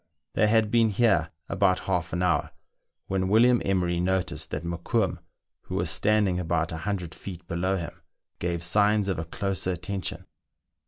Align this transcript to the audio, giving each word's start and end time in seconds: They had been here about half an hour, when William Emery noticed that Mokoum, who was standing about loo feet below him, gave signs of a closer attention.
They 0.33 0.47
had 0.47 0.71
been 0.71 0.89
here 0.89 1.29
about 1.47 1.81
half 1.81 2.11
an 2.11 2.23
hour, 2.23 2.49
when 3.05 3.27
William 3.27 3.61
Emery 3.63 3.99
noticed 3.99 4.49
that 4.49 4.65
Mokoum, 4.65 5.19
who 5.65 5.75
was 5.75 5.91
standing 5.91 6.39
about 6.39 6.71
loo 6.71 7.07
feet 7.09 7.45
below 7.47 7.75
him, 7.77 8.01
gave 8.39 8.63
signs 8.63 9.09
of 9.09 9.19
a 9.19 9.25
closer 9.25 9.69
attention. 9.71 10.25